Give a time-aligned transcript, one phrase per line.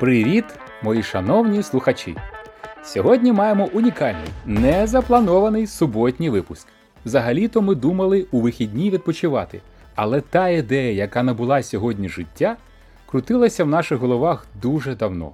[0.00, 0.44] Привіт,
[0.82, 2.16] мої шановні слухачі!
[2.84, 6.68] Сьогодні маємо унікальний, незапланований суботній випуск.
[7.04, 9.60] Взагалі-то ми думали у вихідні відпочивати,
[9.94, 12.56] але та ідея, яка набула сьогодні життя,
[13.06, 15.32] крутилася в наших головах дуже давно.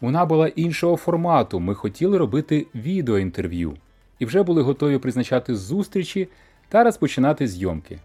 [0.00, 3.76] Вона була іншого формату, ми хотіли робити відеоінтерв'ю
[4.18, 6.28] і вже були готові призначати зустрічі
[6.68, 7.98] та розпочинати зйомки.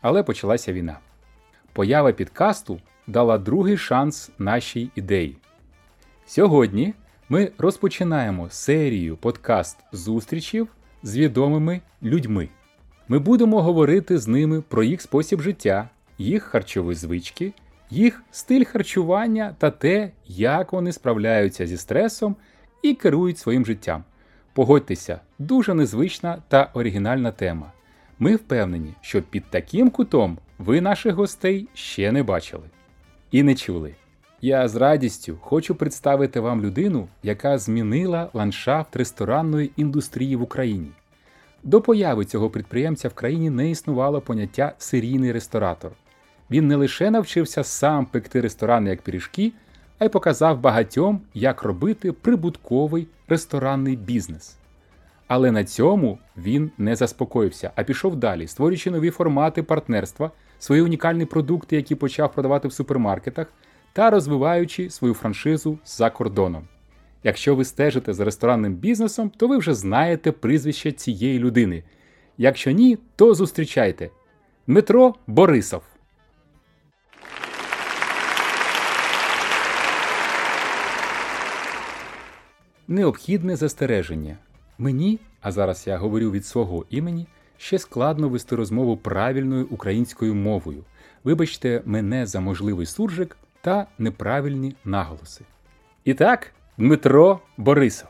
[0.00, 0.98] Але почалася війна.
[1.72, 5.36] Поява підкасту дала другий шанс нашій ідеї.
[6.26, 6.94] Сьогодні
[7.28, 10.68] ми розпочинаємо серію подкаст зустрічів
[11.02, 12.48] з відомими людьми.
[13.08, 17.52] Ми будемо говорити з ними про їх спосіб життя, їх харчові звички,
[17.90, 22.36] їх стиль харчування та те, як вони справляються зі стресом
[22.82, 24.04] і керують своїм життям.
[24.52, 27.72] Погодьтеся, дуже незвична та оригінальна тема.
[28.18, 32.62] Ми впевнені, що під таким кутом ви наших гостей ще не бачили
[33.30, 33.94] і не чули.
[34.40, 40.88] Я з радістю хочу представити вам людину, яка змінила ландшафт ресторанної індустрії в Україні.
[41.62, 45.92] До появи цього підприємця в країні не існувало поняття серійний ресторатор.
[46.50, 49.52] Він не лише навчився сам пекти ресторани як пиріжки,
[49.98, 54.56] а й показав багатьом, як робити прибутковий ресторанний бізнес.
[55.26, 61.24] Але на цьому він не заспокоївся, а пішов далі, створюючи нові формати партнерства, свої унікальні
[61.24, 63.52] продукти, які почав продавати в супермаркетах,
[63.92, 66.68] та розвиваючи свою франшизу за кордоном.
[67.24, 71.82] Якщо ви стежите за ресторанним бізнесом, то ви вже знаєте прізвище цієї людини.
[72.38, 74.10] Якщо ні, то зустрічайте
[74.66, 75.82] Дмитро Борисов.
[82.88, 84.38] Необхідне застереження.
[84.78, 87.26] Мені, а зараз я говорю від свого імені,
[87.58, 90.84] ще складно вести розмову правильною українською мовою.
[91.24, 95.44] Вибачте мене за можливий суржик та неправильні наголоси.
[96.04, 98.08] І так, Дмитро Борисов.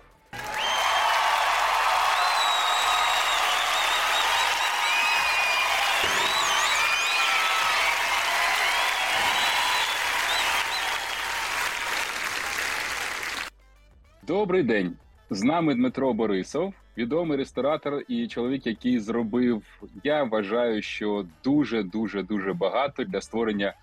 [14.26, 14.96] Добрий день.
[15.30, 19.62] З нами Дмитро Борисов, відомий ресторатор і чоловік, який зробив,
[20.04, 23.74] я вважаю, що дуже дуже дуже багато для створення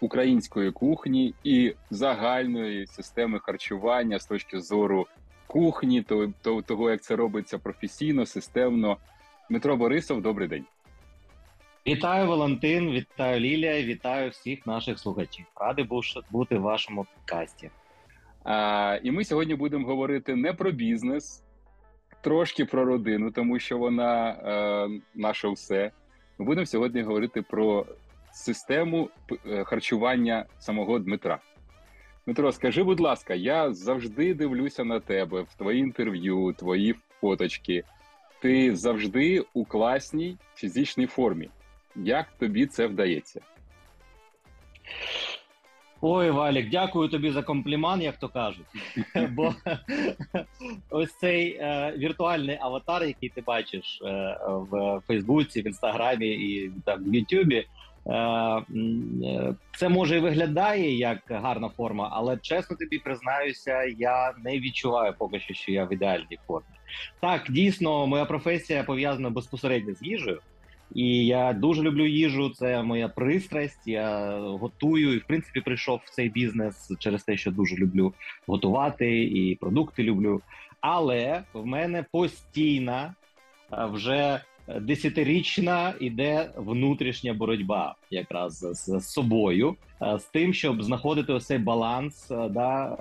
[0.00, 5.06] української кухні і загальної системи харчування з точки зору
[5.46, 8.96] кухні, то, то того, як це робиться професійно, системно.
[9.50, 10.64] Дмитро Борисов, добрий день.
[11.86, 15.44] Вітаю Валентин, вітаю Лілія, вітаю всіх наших слухачів.
[15.60, 15.88] Радий
[16.30, 17.70] бути в вашому подкасті.
[18.44, 21.43] А, І ми сьогодні будемо говорити не про бізнес,
[22.24, 25.90] трошки про родину, тому що вона е, наше все.
[26.38, 27.86] Ми будемо сьогодні говорити про
[28.32, 29.08] систему
[29.46, 31.38] е, харчування самого Дмитра.
[32.26, 37.84] Дмитро, скажи, будь ласка, я завжди дивлюся на тебе в твої інтерв'ю, твої фоточки.
[38.40, 41.48] Ти завжди у класній фізичній формі.
[41.96, 43.40] Як тобі це вдається?
[46.06, 48.66] Ой, Валік, дякую тобі за комплімент, як то кажуть.
[49.30, 49.54] Бо
[50.90, 57.04] ось цей е, віртуальний аватар, який ти бачиш е, в Фейсбуці, в Інстаграмі і там
[57.04, 57.66] в Ютубі, е,
[59.76, 65.40] це може і виглядає як гарна форма, але чесно тобі признаюся, я не відчуваю поки
[65.40, 66.66] що, що я в ідеальній формі.
[67.20, 70.40] Так, дійсно, моя професія пов'язана безпосередньо з їжею.
[70.94, 72.50] І я дуже люблю їжу.
[72.50, 73.86] Це моя пристрасть.
[73.86, 78.14] Я готую і в принципі прийшов в цей бізнес через те, що дуже люблю
[78.46, 80.40] готувати і продукти люблю.
[80.80, 83.14] Але в мене постійна
[83.92, 84.40] вже
[84.80, 89.76] десятирічна іде внутрішня боротьба, якраз з, з собою,
[90.18, 92.96] з тим, щоб знаходити ось баланс, да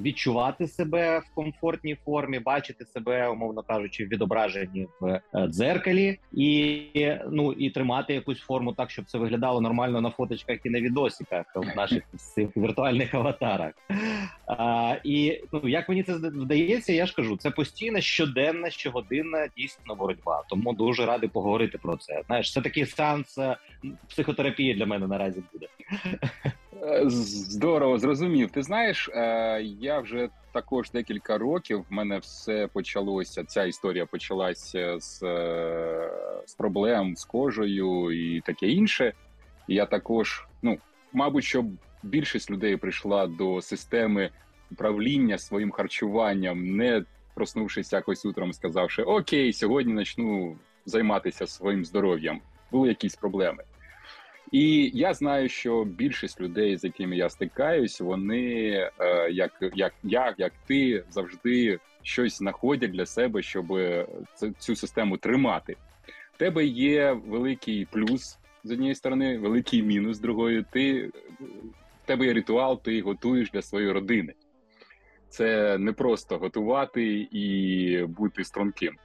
[0.00, 6.82] відчувати себе в комфортній формі, бачити себе, умовно кажучи, відображені в дзеркалі, і
[7.30, 11.46] ну і тримати якусь форму так, щоб це виглядало нормально на фоточках і на відосиках
[11.56, 13.72] в наших цих віртуальних аватарах.
[15.04, 20.42] І ну як мені це вдається, я ж кажу, це постійна щоденна, щогодинна дійсно боротьба.
[20.48, 22.22] Тому дуже радий поговорити про це.
[22.26, 23.38] Знаєш, це такий сеанс
[24.08, 25.66] психотерапії для мене наразі буде.
[27.06, 28.50] Здорово, зрозумів.
[28.50, 29.10] Ти знаєш,
[29.80, 31.84] я вже також декілька років.
[31.90, 33.44] В мене все почалося.
[33.44, 35.18] Ця історія почалася з
[36.46, 39.12] з проблем з кожею і таке інше.
[39.68, 40.78] Я також, ну
[41.12, 41.64] мабуть, що
[42.02, 44.30] більшість людей прийшла до системи
[44.70, 47.04] управління своїм харчуванням, не
[47.34, 52.40] проснувшись якось утром, сказавши Окей, сьогодні почну займатися своїм здоров'ям.
[52.70, 53.64] Були якісь проблеми.
[54.54, 58.70] І я знаю, що більшість людей, з якими я стикаюсь, вони
[59.00, 63.66] е, як як я, як ти завжди щось знаходять для себе, щоб
[64.58, 65.76] цю систему тримати.
[66.32, 70.64] В тебе є великий плюс з однієї сторони, великий мінус з другої.
[70.72, 71.06] Ти
[72.02, 74.34] в тебе є ритуал, ти готуєш для своєї родини.
[75.28, 78.96] Це не просто готувати і бути струнким.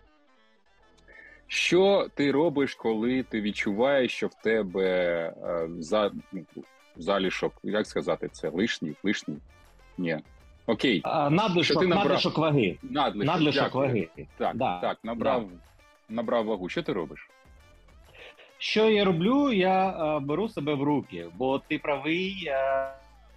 [1.52, 4.90] Що ти робиш, коли ти відчуваєш, що в тебе
[5.44, 6.42] е, за, ну,
[6.98, 9.38] залішок, як сказати, це лишній, лишній?
[9.98, 10.18] Ні.
[10.68, 11.02] Окей.
[11.04, 12.04] А, надлишок, набрав...
[12.04, 12.78] надлишок ваги.
[12.84, 14.08] Надлишок, надлишок ваги.
[14.38, 14.80] Так, да.
[14.80, 16.16] так, набрав, да.
[16.16, 16.70] набрав вагу.
[16.70, 17.30] Що ти робиш?
[18.58, 19.54] Що я роблю?
[19.54, 22.44] Я е, беру себе в руки, бо ти правий.
[22.48, 22.54] Е,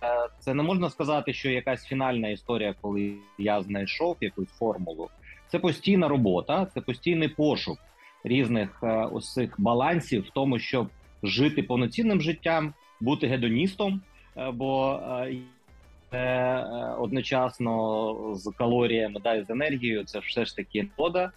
[0.02, 5.08] е, це не можна сказати, що якась фінальна історія, коли я знайшов якусь формулу.
[5.48, 7.78] Це постійна робота, це постійний пошук
[8.24, 10.88] різних е, ось цих балансів в тому, щоб
[11.22, 14.00] жити повноцінним життям, бути гедоністом,
[14.36, 15.00] е, бо
[16.12, 16.66] е,
[16.98, 21.30] одночасно з калоріями да, і з енергією це все ж таки вода.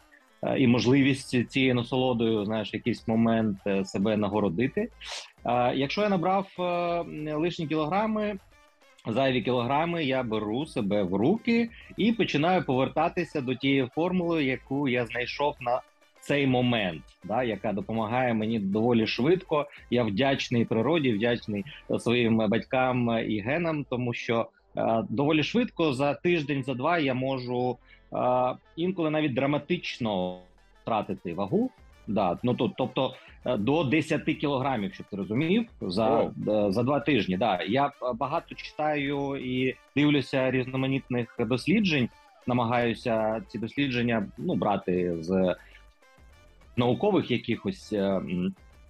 [0.58, 4.90] І можливість цією насолодою, знаєш, якийсь момент себе нагородити.
[5.74, 6.48] Якщо я набрав
[7.36, 8.38] лишні кілограми,
[9.08, 15.06] зайві кілограми, я беру себе в руки і починаю повертатися до тієї формули, яку я
[15.06, 15.81] знайшов на
[16.25, 19.68] цей момент, да, яка допомагає мені доволі швидко.
[19.89, 21.66] Я вдячний природі, вдячний
[22.00, 27.77] своїм батькам і генам, тому що е, доволі швидко за тиждень, за два я можу
[28.13, 28.18] е,
[28.75, 30.39] інколи навіть драматично
[30.81, 31.72] втратити вагу.
[32.07, 33.13] Да, ну то, тобто
[33.45, 36.71] е, до 10 кілограмів, щоб ти розумів, за oh.
[36.71, 37.38] за два тижні.
[37.38, 42.10] Да, я багато читаю і дивлюся різноманітних досліджень.
[42.48, 45.56] Намагаюся ці дослідження ну брати з
[46.77, 48.22] наукових якихось е, е,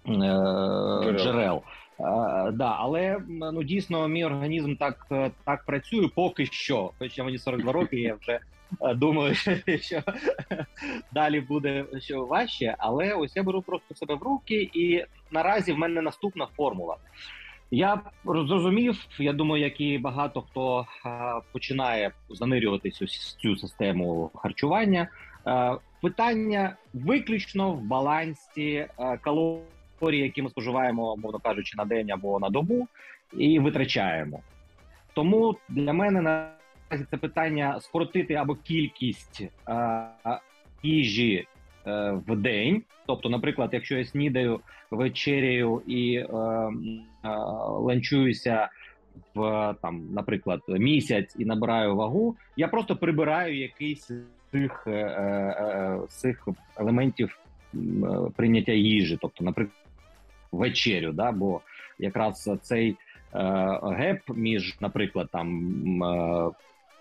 [0.07, 1.17] джерел.
[1.17, 1.61] джерел.
[1.99, 5.07] Uh, да, але ну дійсно мій організм так
[5.45, 6.91] так працює поки що.
[6.99, 8.39] Хоча мені 42 роки, я вже
[8.95, 9.35] думаю,
[9.81, 10.03] що
[11.13, 12.75] далі буде що важче.
[12.77, 16.97] Але ось я беру просто себе в руки, і наразі в мене наступна формула.
[17.71, 20.85] Я зрозумів, я думаю, як і багато хто
[21.51, 25.07] починає занирюватися в цю систему харчування.
[26.05, 32.49] Питання виключно в балансі а, калорій, які ми споживаємо, мовно кажучи, на день або на
[32.49, 32.87] добу,
[33.37, 34.39] і витрачаємо.
[35.13, 39.43] Тому для мене наразі це питання скоротити або кількість
[40.83, 41.47] їжі
[41.87, 42.83] Е, в день.
[43.05, 44.59] Тобто, наприклад, якщо я снідаю
[44.91, 47.29] вечеряю і е, е,
[47.69, 48.69] ланчуюся
[49.35, 54.11] в там, наприклад, місяць і набираю вагу, я просто прибираю якийсь
[54.55, 56.47] цих, е, е, цих
[56.77, 57.39] елементів
[58.35, 59.77] прийняття їжі, тобто, наприклад,
[60.51, 61.61] вечерю, да, бо
[61.99, 62.95] якраз цей
[63.83, 65.75] геп між, наприклад, там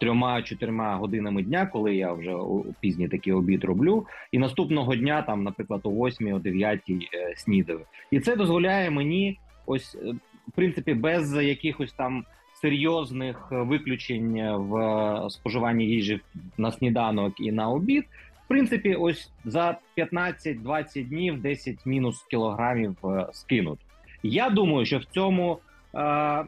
[0.00, 2.34] трьома-чотирма годинами дня, коли я вже
[2.80, 7.80] пізній такий обід роблю, і наступного дня, там, наприклад, о 8 о 9 е, снідаю.
[8.10, 10.14] І це дозволяє мені, ось е,
[10.48, 12.24] в принципі, без якихось там
[12.64, 16.20] серйозних виключень в споживанні їжі
[16.58, 18.05] на сніданок і на обід.
[18.44, 23.78] В принципі, ось за 15-20 днів 10 мінус кілограмів е, скинуть.
[24.22, 25.58] Я думаю, що в цьому
[25.94, 26.44] е,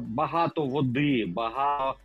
[0.00, 1.98] багато води, багато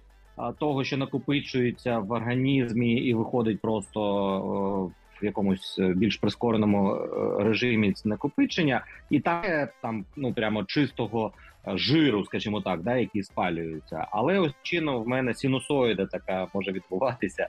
[0.60, 7.94] того, що накопичується в організмі, і виходить просто в якомусь е, більш прискореному е, режимі
[8.06, 9.44] накопичення, і там
[9.82, 14.08] там ну прямо чистого е, жиру, скажімо так, да, який спалюється.
[14.12, 17.48] Але ось чином в мене синусоїда така може відбуватися.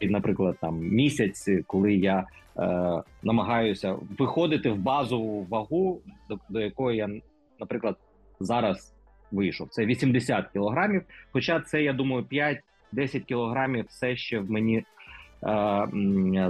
[0.00, 2.18] І, наприклад, там місяць, коли я
[2.58, 7.08] е, намагаюся виходити в базову вагу, до, до якої я,
[7.60, 7.96] наприклад,
[8.40, 8.94] зараз
[9.32, 9.68] вийшов.
[9.68, 11.02] Це 80 кілограмів.
[11.32, 12.26] Хоча це, я думаю,
[12.94, 14.84] 5-10 кілограмів все ще в мені е,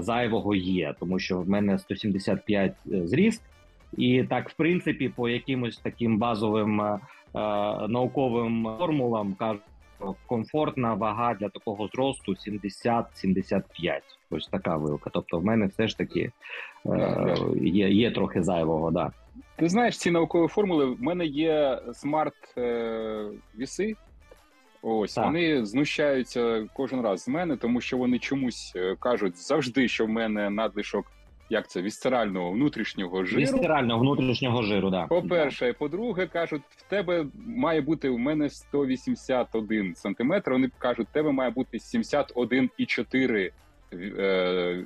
[0.01, 3.43] зайвого є, тому що в мене 175 е, зріст.
[3.97, 6.99] І так, в принципі, по якимось таким базовим е,
[7.89, 9.63] науковим формулам кажуть,
[10.27, 14.01] комфортна вага для такого зросту 70-75.
[14.31, 15.11] Ось така вилка.
[15.13, 16.33] Тобто, в мене все ж таки
[16.87, 18.91] е, є є трохи зайвого.
[18.91, 19.13] Да.
[19.57, 20.85] Ти знаєш ці наукові формули?
[20.85, 23.91] В мене є смарт-віси.
[23.91, 23.97] Е,
[24.83, 25.25] Ось так.
[25.25, 30.09] вони знущаються кожен раз з мене, тому що вони чомусь е, кажуть завжди, що в
[30.09, 31.07] мене надлишок
[31.51, 33.43] як це вісцерального внутрішнього жиру.
[33.43, 35.07] Вісцерального внутрішнього жиру, да.
[35.07, 35.73] По-перше, да.
[35.73, 40.51] по-друге, кажуть, в тебе має бути у мене 181 сантиметр.
[40.51, 43.51] Вони кажуть, в тебе має бути 71,4
[43.93, 43.97] е,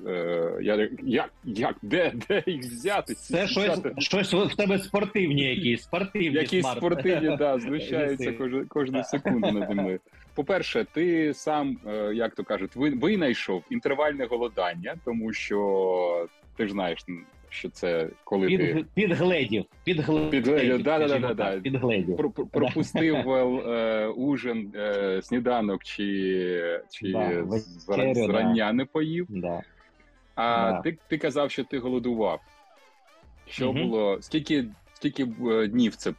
[0.06, 3.14] е, я, як, як, де, де їх взяти?
[3.14, 6.78] Це щось, щось в тебе спортивні якісь, спортивні Якісь смарт.
[6.78, 10.00] спортивні, да, знущаються кожну, кожну секунду наді мною.
[10.34, 17.06] По-перше, ти сам, е, як то кажуть, винайшов інтервальне голодання, тому що ти ж знаєш,
[17.48, 21.60] що це коли ти Під, підгледів, підгледів, Підгледів, да, да, да, да, да.
[21.60, 22.16] підгледів.
[22.16, 29.26] про- про- пропустив е, ужин, е, сніданок чи, чи Да, вечерю, зрання не поїв.
[29.28, 29.62] Да.
[30.34, 30.80] А Да.
[30.80, 32.40] ти, ти казав, що ти голодував.
[33.46, 33.78] Що угу.
[33.78, 34.18] було?
[34.20, 36.12] Скільки, скільки е, днів це?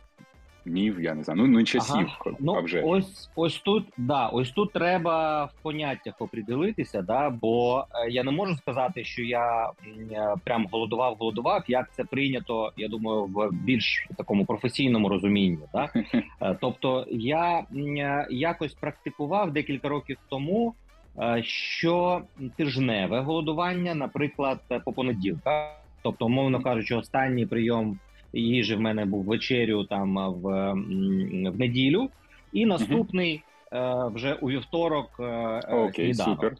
[0.65, 1.39] Днів, я не знаю.
[1.41, 2.17] Ну, ну часів, Ага.
[2.25, 2.81] а Ну, вже.
[2.81, 8.31] ось ось тут, да, ось тут треба в поняттях оприділитися, да, бо е, я не
[8.31, 9.69] можу сказати, що я
[10.11, 11.63] е, прям голодував, голодував.
[11.67, 15.59] Як це прийнято, я думаю, в більш такому професійному розумінні.
[15.73, 15.89] Да?
[16.41, 17.63] Е, Тобто, я
[18.29, 20.73] якось практикував декілька років тому.
[21.41, 22.21] Що
[22.57, 25.71] тижневе голодування, наприклад, по понеділках,
[26.03, 27.99] тобто, умовно кажучи, останній прийом
[28.39, 30.73] їжі в мене був вечерю там в,
[31.49, 32.09] в неділю,
[32.53, 33.41] і наступний
[33.73, 36.41] е, вже у вівторок е, е, Окей, сніданок.
[36.41, 36.57] супер.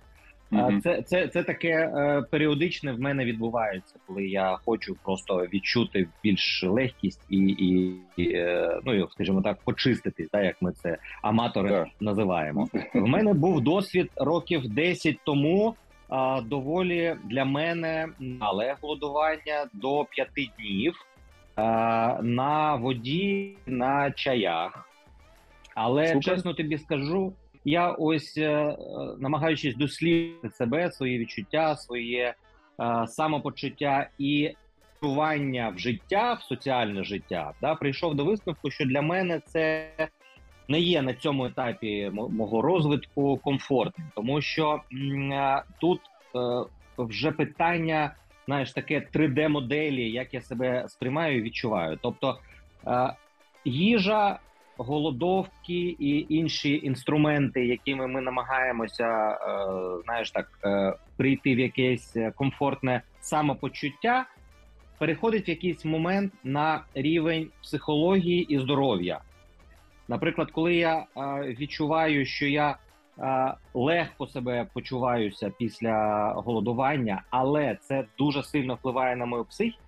[0.84, 1.91] Це, це, це таке
[2.32, 8.46] періодичне в мене відбувається, коли я хочу просто відчути більш легкість і, і, і
[8.86, 11.88] ну, скажімо так, почиститись, да, як ми це аматори Так.
[12.00, 12.70] називаємо.
[12.94, 15.75] В мене був досвід років 10 тому.
[16.10, 20.29] А, доволі для мене мале голодування до 5
[20.60, 21.05] днів
[22.22, 24.90] на воді, на чаях.
[25.76, 26.24] Але Супер.
[26.24, 27.34] чесно тобі скажу,
[27.66, 28.78] я ось е, е,
[29.20, 32.34] намагаючись дослідити себе, свої відчуття, своє
[32.80, 34.52] е, самопочуття і
[34.98, 39.90] впливання в життя, в соціальне життя, да, прийшов до висновку, що для мене це
[40.68, 46.02] не є на цьому етапі мо- мого розвитку комфортним, тому що м, е, тут
[46.36, 46.40] е,
[46.98, 52.00] вже питання, знаєш, таке 3D-моделі, як я себе сприймаю і відчуваю.
[52.02, 52.40] Тобто
[52.88, 53.14] е,
[53.66, 54.40] їжа,
[54.78, 59.38] голодовки і інші інструменти, якими ми намагаємося, е,
[60.04, 64.25] знаєш, так е, прийти в якесь комфортне самопочуття,
[64.98, 69.20] переходить в якийсь момент на рівень психології і здоров'я.
[70.08, 71.06] Наприклад, коли я
[71.60, 72.78] відчуваю, що я
[73.74, 79.84] легко себе почуваюся після голодування, але це дуже сильно впливає на мою психіку,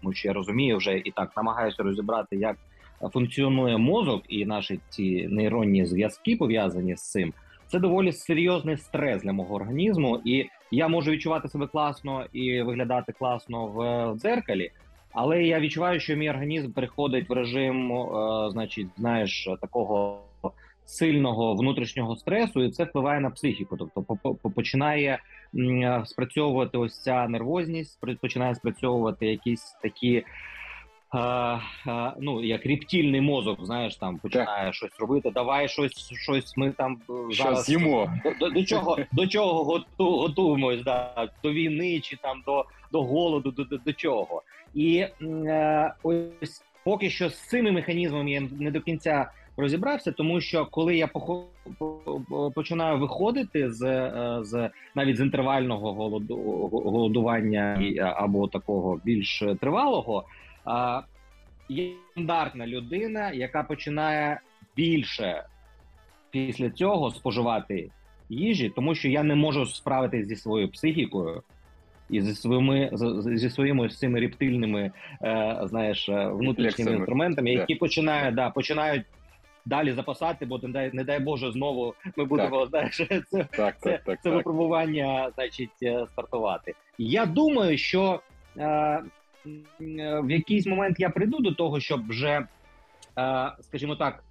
[0.00, 2.56] тому що я розумію вже і так намагаюся розібрати, як
[3.12, 7.32] функціонує мозок і наші ці нейронні зв'язки пов'язані з цим.
[7.66, 13.12] Це доволі серйозний стрес для мого організму, і я можу відчувати себе класно і виглядати
[13.12, 14.70] класно в, в дзеркалі.
[15.12, 20.20] Але я відчуваю, що мій організм переходить в режим, е, значить, знаєш, такого
[20.84, 23.76] сильного внутрішнього стресу, і це впливає на психіку.
[23.76, 25.18] Тобто, по- по- починає
[25.58, 30.24] е, спрацьовувати ось ця нервозність, починає спрацьовувати якісь такі.
[31.14, 35.30] е, е, ну, як рептильний мозок, знаєш, там починає щось робити.
[35.30, 36.98] Давай щось, щось ми там
[37.30, 38.12] зараз з'їмо?
[38.24, 43.02] до, до, до чого до чого готу, готуємось, да, до війни чи там до, до
[43.02, 44.42] голоду, до, до, до чого.
[44.74, 50.66] І е, ось поки що з цими механізмами я не до кінця розібрався, тому що
[50.66, 51.10] коли я
[52.54, 56.36] починаю виходити з, е, з навіть з інтервального голоду,
[56.72, 60.24] голодування або такого більш тривалого,
[61.68, 64.40] є стандартна людина, яка починає
[64.76, 65.44] більше
[66.30, 67.90] після цього споживати
[68.28, 71.42] їжі, тому що я не можу справитися зі своєю психікою
[72.10, 72.90] і зі своїми
[73.24, 74.90] зі своїми цими рептильними,
[75.22, 79.02] е, знаєш, е, внутрішніми інструментами, які починають да починають
[79.64, 82.96] далі запасати, бо не дай не дай Боже, знову ми будемо знаєш,
[83.30, 84.22] це Так, це, так, так.
[84.22, 84.34] це так.
[84.34, 86.74] випробування, значить, е, стартувати.
[86.98, 88.20] Я думаю, що
[88.58, 89.02] е,
[90.22, 92.46] в якийсь момент я прийду до того, щоб вже,
[93.18, 94.24] е, скажімо так,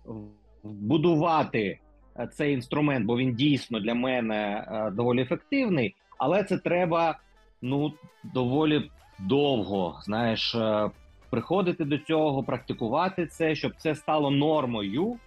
[0.64, 1.80] вбудувати
[2.20, 7.20] е, цей інструмент, бо він дійсно для мене е, доволі ефективний, але це треба
[7.62, 10.00] ну доволі довго.
[10.04, 10.56] Знаєш,
[11.32, 15.18] приходити до цього, практикувати це, щоб це стало нормою,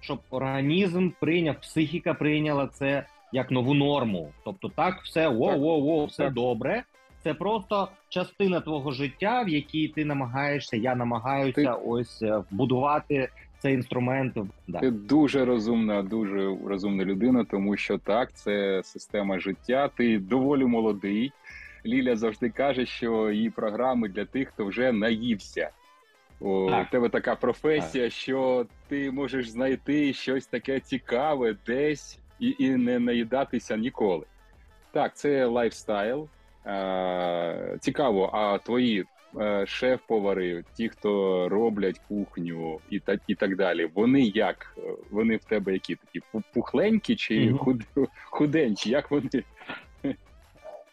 [0.00, 4.32] щоб організм прийняв, психіка прийняла це як нову норму.
[4.44, 6.32] Тобто, так, все воу, все Так.
[6.34, 6.82] добре.
[7.22, 13.28] Це просто частина твого життя, в якій ти намагаєшся, я намагаюся Ти- ось е, вбудувати
[13.58, 14.36] цей інструмент.
[14.68, 14.78] Да.
[14.78, 19.90] Ти дуже розумна, дуже розумна людина, тому що так, це система життя.
[19.96, 21.32] Ти доволі молодий.
[21.86, 25.70] Ліля завжди каже, що її програми для тих, хто вже наївся.
[26.40, 32.98] У тебе така професія, що ти можеш знайти щось таке цікаве десь і, і не
[32.98, 34.26] наїдатися ніколи.
[34.92, 36.28] Так, це лайфстайл.
[37.80, 39.06] Цікаво, а твої
[39.40, 43.90] Е, шеф-повари, ті, хто роблять кухню і так і так далі.
[43.94, 44.76] Вони як?
[45.10, 46.20] Вони в тебе які такі
[46.54, 47.76] пухленькі чи угу.
[48.24, 48.90] худенькі?
[48.90, 49.28] Як вони?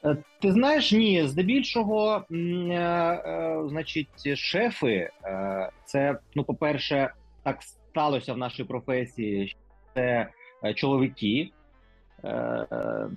[0.05, 5.09] Е, ти знаєш, ні, здебільшого, е, е, значить, шефи,
[5.85, 7.13] це, ну, по-перше,
[7.43, 9.55] так сталося в нашій професії,
[9.93, 10.27] це
[10.75, 11.49] чоловіки,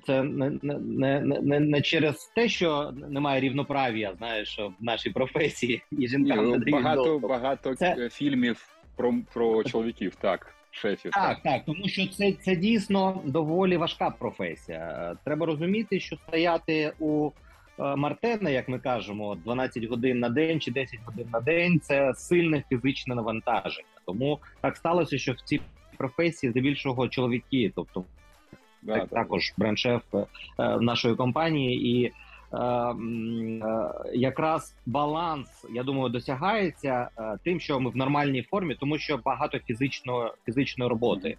[0.07, 6.09] це не не, не, не через те, що немає рівноправ'я, знаєш, в нашій професії і
[6.09, 7.31] жінкам не дають багато доступ.
[7.31, 8.09] багато це...
[8.09, 11.11] фільмів про про чоловіків, так шефів.
[11.13, 15.17] Так, так, тому що це це дійсно доволі важка професія.
[15.25, 17.31] Треба розуміти, що стояти у
[17.79, 22.15] е, Мартена, як ми кажемо, 12 годин на день чи 10 годин на день це
[22.15, 23.87] сильне фізичне навантаження.
[24.07, 25.61] Тому так сталося, що в цій
[25.97, 28.05] професії здебільшого чоловіки, тобто
[28.83, 30.27] да, так, також бренд-шеф е,
[30.81, 32.13] нашої компанії, і е, е,
[34.15, 39.59] якраз баланс, я думаю, досягається е, тим, що ми в нормальній формі, тому що багато
[39.59, 41.37] фізичної фізичної роботи.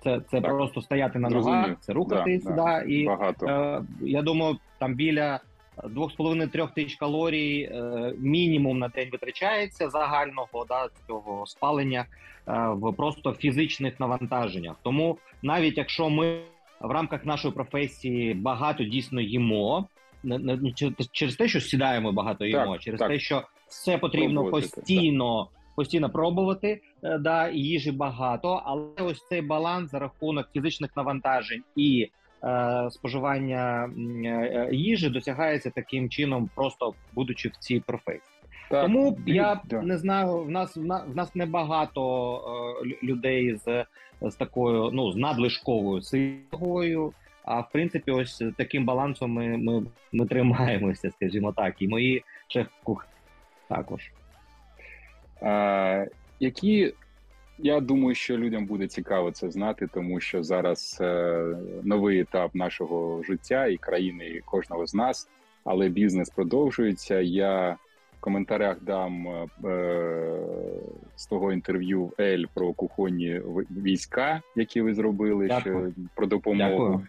[0.00, 0.50] Це це так.
[0.50, 3.46] просто стояти на ногах, це рухатись да, да, і багато.
[3.46, 5.40] Е, я думаю, там біля
[5.82, 12.06] 2,5-3 тисяч калорій е, мінімум на день витрачається загального да, цього спалення
[12.48, 14.76] е, в просто фізичних навантаженнях.
[14.82, 16.40] Тому навіть якщо ми
[16.80, 19.86] в рамках нашої професії багато дійсно їмо.
[20.22, 20.72] Не, не
[21.12, 23.08] через те, що сідаємо багато їмо, так, через так.
[23.08, 25.74] те, що все потрібно пробувати, постійно так.
[25.76, 26.80] постійно пробувати.
[27.02, 32.10] Е, да, їжі багато, але ось цей баланс за рахунок фізичних навантажень і
[32.44, 33.90] е, споживання
[34.24, 38.38] е, їжі досягається таким чином, просто будучи в цій професії.
[38.70, 39.82] Так, Тому я да.
[39.82, 42.02] не знаю, в нас в нас небагато
[42.84, 43.84] е, людей з
[44.22, 47.12] з такою ну з надлишковою силою.
[47.50, 53.10] А в принципі, ось таким балансом ми ми, ми тримаємося, скажімо так, і мої шеф-кухні
[53.68, 54.12] також.
[55.42, 56.06] А,
[56.40, 56.94] Які
[57.58, 61.44] я думаю, що людям буде цікаво це знати, тому що зараз е,
[61.82, 65.28] новий етап нашого життя і країни і кожного з нас,
[65.64, 67.20] але бізнес продовжується.
[67.20, 67.76] Я
[68.18, 69.46] в коментарях дам е,
[71.16, 77.02] з того інтерв'ю Ель про кухонні війська, які ви зробили ще про допомогу.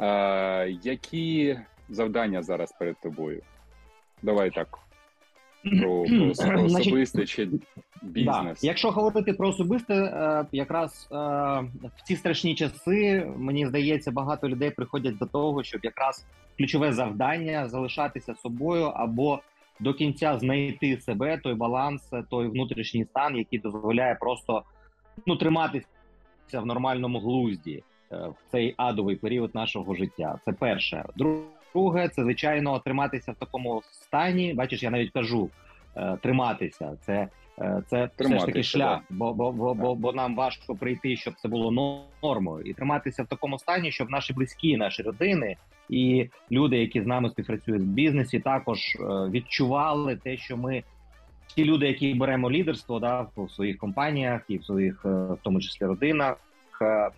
[0.00, 1.58] А, Які
[1.88, 3.42] завдання зараз перед тобою?
[4.22, 4.78] Давай так.
[5.80, 6.04] Про,
[6.36, 7.48] про особисте чи
[8.02, 8.60] бізнес.
[8.60, 8.66] Да.
[8.66, 11.14] Якщо говорити про особисте, е, якраз е,
[11.96, 16.26] в ці страшні часи мені здається, багато людей приходять до того, щоб якраз
[16.58, 19.40] ключове завдання залишатися собою або
[19.80, 24.62] до кінця знайти себе, той баланс, той внутрішній стан, який дозволяє просто
[25.26, 25.86] ну триматися
[26.52, 30.38] в нормальному глузді е, в цей адовий період нашого життя.
[30.44, 31.04] Це перше.
[31.16, 34.54] Друге, це звичайно триматися в такому стані.
[34.54, 35.50] Бачиш, я навіть кажу
[35.96, 36.96] е, триматися.
[37.06, 37.28] Це
[37.60, 41.34] Е, це все ж таки шлях, бо бо, бо, бо бо нам важко прийти, щоб
[41.34, 45.56] це було нормою, і триматися в такому стані, щоб наші близькі, наші родини
[45.88, 50.82] і люди, які з нами співпрацюють в бізнесі, також е, відчували те, що ми
[51.46, 55.60] ті люди, які беремо лідерство, да в своїх компаніях і в своїх, е, в тому
[55.60, 56.36] числі родинах,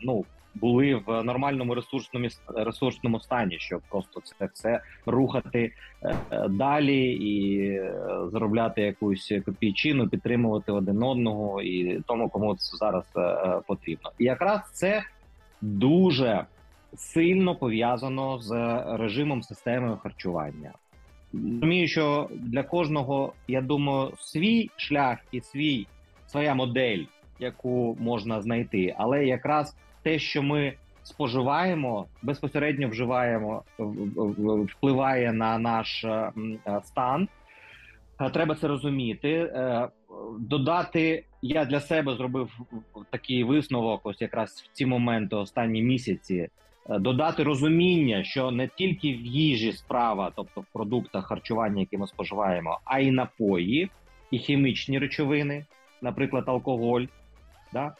[0.01, 6.17] ну були в нормальному ресурсному ресурсному стані, щоб просто це все рухати е,
[6.49, 7.95] далі і е,
[8.33, 14.11] заробляти якусь копійчину, підтримувати один одного і тому, кому це зараз е, потрібно.
[14.19, 15.03] І якраз це
[15.61, 16.45] дуже
[16.95, 20.73] сильно пов'язано з режимом системи харчування.
[21.33, 25.87] Розумію, що для кожного я думаю, свій шлях і свій
[26.27, 27.05] своя модель,
[27.38, 33.62] яку можна знайти, але якраз те, що ми споживаємо, безпосередньо вживаємо,
[34.77, 36.33] впливає на наш е,
[36.67, 37.29] е, стан.
[38.21, 39.53] Е, треба це розуміти.
[40.38, 42.51] Додати, я для себе зробив
[43.11, 46.49] такий висновок, ось якраз в ці моменти, останні місяці.
[46.88, 52.79] Додати розуміння, що не тільки в їжі справа, тобто в продуктах харчування, які ми споживаємо,
[52.85, 53.91] а й напої,
[54.31, 55.67] і хімічні речовини,
[56.03, 57.03] наприклад, алкоголь.
[57.73, 57.95] Да?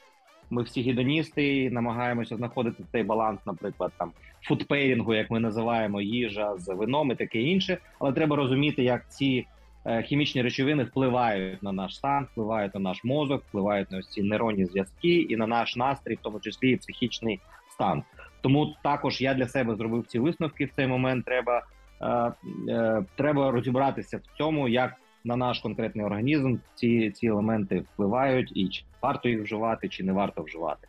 [0.53, 4.12] Ми всі гедоністи намагаємося знаходити цей баланс, наприклад, там
[4.43, 7.79] food pairing у, як ми називаємо їжа з вином і таке інше.
[7.99, 9.47] Але треба розуміти, як ці
[9.87, 14.65] е, хімічні речовини впливають на наш стан, впливають на наш мозок, впливають на ці нейронні
[14.67, 18.03] зв'язки і на наш настрій, в тому числі і психічний стан.
[18.41, 21.25] Тому також я для себе зробив ці висновки в цей момент.
[21.25, 21.62] Треба
[22.01, 22.33] е,
[22.69, 28.69] е, треба розібратися в цьому, як на наш конкретний організм ці ці елементи впливають, і
[28.69, 30.89] чи варто їх вживати, чи не варто вживати.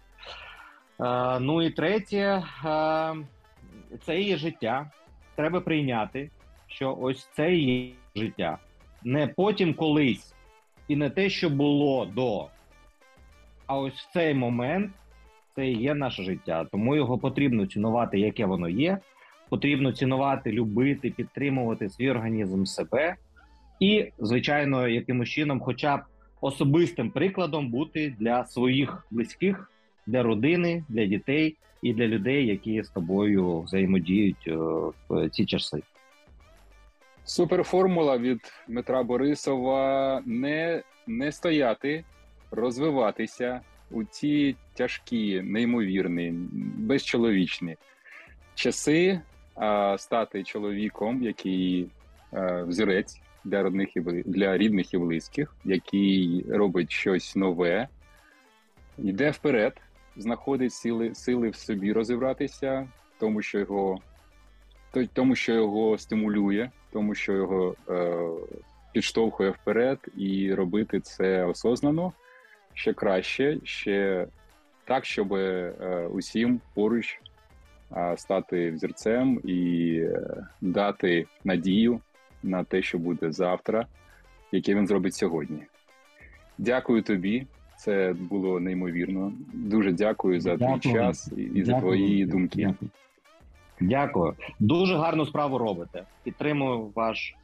[0.99, 3.15] Е, Ну і третє, е,
[4.01, 4.91] це є життя.
[5.35, 6.29] Треба прийняти,
[6.67, 8.57] що ось це є життя.
[9.03, 10.33] Не потім колись,
[10.87, 12.47] і не те, що було до.
[13.67, 14.91] А ось в цей момент
[15.55, 16.65] це і є наше життя.
[16.71, 18.97] Тому його потрібно цінувати, яке воно є.
[19.49, 23.15] Потрібно цінувати, любити, підтримувати свій організм себе,
[23.83, 26.01] і, звичайно, якимось чином, хоча б
[26.41, 29.71] особистим прикладом бути для своїх близьких,
[30.07, 34.55] для родини, для дітей і для людей, які з тобою взаємодіють е,
[35.09, 35.81] в ці часи.
[37.25, 42.03] Суперформула від Дмитра Борисова не, не стояти,
[42.51, 46.33] розвиватися у ці тяжкі, неймовірні,
[46.77, 47.75] безчоловічні
[48.55, 49.21] часи,
[49.55, 51.87] а стати чоловіком, який
[52.33, 57.87] е, взірець для родних і для рідних і близьких, який робить щось нове,
[58.97, 59.81] йде вперед,
[60.17, 62.87] знаходить сили, сили в собі розвиватися,
[63.19, 63.99] тому що його
[65.13, 68.17] тому, що його стимулює, тому що його е,
[68.91, 72.13] підштовхує вперед, і робити це осознано
[72.73, 74.27] ще краще, ще
[74.85, 77.21] так, щоб е, усім поруч
[78.15, 81.99] стати взірцем і е, дати надію
[82.43, 83.87] на те, що буде завтра,
[84.51, 85.63] яке він зробить сьогодні.
[86.57, 87.47] Дякую тобі.
[87.77, 89.33] Це було неймовірно.
[89.53, 91.81] Дуже дякую за твій час і, і за Дякую.
[91.97, 92.65] твої думки.
[92.65, 92.91] Дякую.
[93.79, 94.33] Дякую.
[94.59, 96.03] Дуже гарну справу робите.
[96.23, 97.35] Підтримую ваш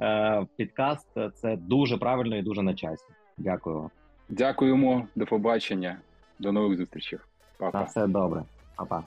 [0.00, 1.08] е, підкаст.
[1.34, 3.04] Це дуже правильно і дуже на часі.
[3.38, 3.90] Дякую.
[4.28, 5.96] Дякуємо, до побачення,
[6.38, 7.18] до нових зустрічей.
[7.60, 7.82] На Па-па.
[7.82, 8.42] все добре.
[8.76, 9.04] Па-па.